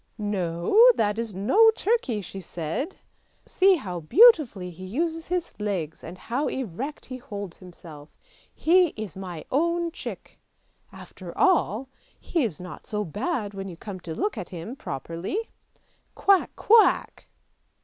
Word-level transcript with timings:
"No, 0.35 0.75
that 0.95 1.19
is 1.19 1.35
no 1.35 1.69
turkey," 1.75 2.21
she 2.21 2.39
said;" 2.41 2.95
see 3.45 3.75
how 3.75 3.99
beautifully 3.99 4.71
he 4.71 4.83
uses 4.83 5.27
his 5.27 5.53
legs 5.59 6.03
and 6.03 6.17
how 6.17 6.47
erect 6.47 7.05
he 7.05 7.17
holds 7.17 7.57
himself: 7.57 8.09
he 8.51 8.95
is 8.97 9.15
my 9.15 9.45
own 9.51 9.91
chick! 9.91 10.39
after 10.91 11.37
all, 11.37 11.87
he 12.19 12.43
is 12.43 12.59
not 12.59 12.87
so 12.87 13.05
bad 13.05 13.53
when 13.53 13.67
you 13.67 13.77
come 13.77 13.99
to 13.99 14.15
look 14.15 14.39
at 14.39 14.49
him 14.49 14.75
properly. 14.75 15.37
Quack, 16.15 16.49
quack! 16.55 17.27